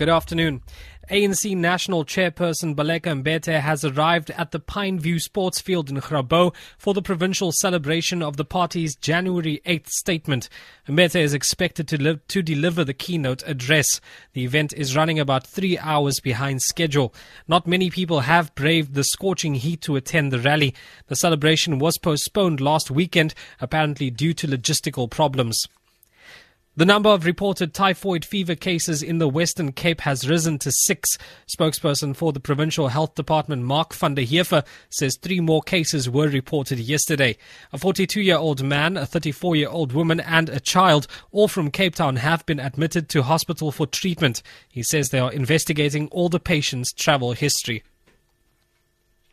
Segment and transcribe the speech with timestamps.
[0.00, 0.62] Good afternoon.
[1.10, 6.94] ANC National Chairperson Baleka Mbete has arrived at the Pineview Sports Field in Grabouw for
[6.94, 10.48] the provincial celebration of the party's January 8th statement.
[10.88, 14.00] Mbete is expected to, to deliver the keynote address.
[14.32, 17.12] The event is running about three hours behind schedule.
[17.46, 20.74] Not many people have braved the scorching heat to attend the rally.
[21.08, 25.62] The celebration was postponed last weekend, apparently due to logistical problems.
[26.76, 31.18] The number of reported typhoid fever cases in the Western Cape has risen to six.
[31.52, 36.28] Spokesperson for the Provincial Health Department, Mark van der Heever, says three more cases were
[36.28, 37.36] reported yesterday.
[37.72, 41.72] A 42 year old man, a 34 year old woman, and a child, all from
[41.72, 44.40] Cape Town, have been admitted to hospital for treatment.
[44.68, 47.82] He says they are investigating all the patients' travel history.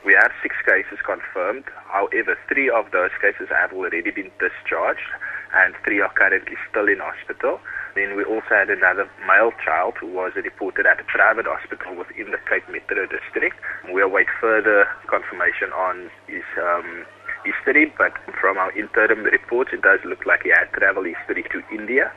[0.08, 1.68] We have six cases confirmed.
[1.92, 5.12] However, three of those cases have already been discharged
[5.52, 7.60] and three are currently still in hospital.
[7.92, 12.32] Then we also had another male child who was reported at a private hospital within
[12.32, 13.60] the Cape Metro district.
[13.92, 17.04] We await further confirmation on his um,
[17.44, 21.60] history, but from our interim reports, it does look like he had travel history to
[21.76, 22.16] India.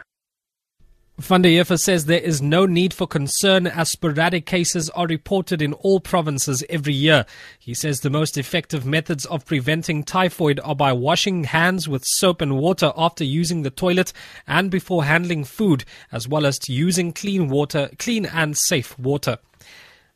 [1.20, 5.74] Van der says there is no need for concern as sporadic cases are reported in
[5.74, 7.26] all provinces every year.
[7.58, 12.41] He says the most effective methods of preventing typhoid are by washing hands with soap
[12.41, 14.14] and water after using the toilet
[14.46, 19.36] and before handling food, as well as using clean water, clean and safe water.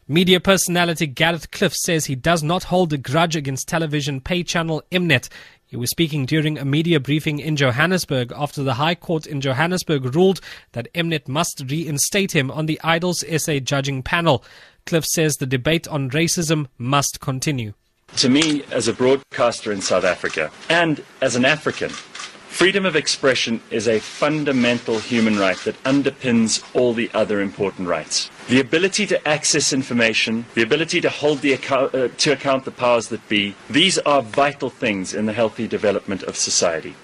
[0.07, 4.83] Media personality Gareth Cliff says he does not hold a grudge against television pay channel
[4.93, 5.31] Mnet.
[5.75, 10.15] He was speaking during a media briefing in Johannesburg after the High Court in Johannesburg
[10.15, 14.45] ruled that Mnet must reinstate him on the Idols SA judging panel.
[14.87, 17.73] Cliff says the debate on racism must continue.
[18.19, 21.91] To me, as a broadcaster in South Africa and as an African,
[22.55, 28.31] Freedom of expression is a fundamental human right that underpins all the other important rights.
[28.47, 32.71] The ability to access information, the ability to hold the account, uh, to account the
[32.71, 36.95] powers that be, these are vital things in the healthy development of society.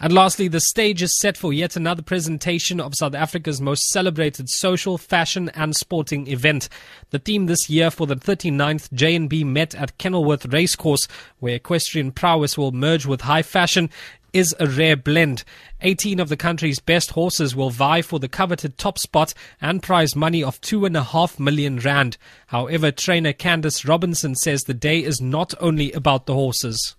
[0.00, 4.48] And lastly, the stage is set for yet another presentation of South Africa's most celebrated
[4.48, 6.68] social, fashion and sporting event.
[7.10, 11.08] The theme this year for the 39th J&B Met at Kenilworth Racecourse,
[11.40, 13.90] where equestrian prowess will merge with high fashion,
[14.38, 15.42] is a rare blend.
[15.80, 20.14] 18 of the country's best horses will vie for the coveted top spot and prize
[20.14, 22.16] money of two and a half million rand.
[22.46, 26.94] However, trainer Candice Robinson says the day is not only about the horses.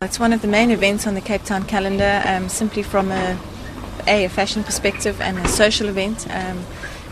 [0.00, 3.38] It's one of the main events on the Cape Town calendar, um, simply from a,
[4.08, 6.26] a, a fashion perspective and a social event.
[6.28, 6.66] Um,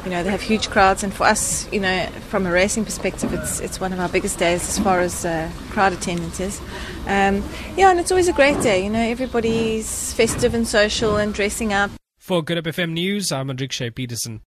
[0.05, 3.33] you know, they have huge crowds, and for us, you know, from a racing perspective,
[3.33, 6.61] it's it's one of our biggest days as far as uh, crowd attendance is.
[7.07, 7.45] Um,
[7.77, 8.83] yeah, and it's always a great day.
[8.85, 11.91] You know, everybody's festive and social and dressing up.
[12.19, 14.43] For Good Hope FM News, I'm Andrik Shea Peterson.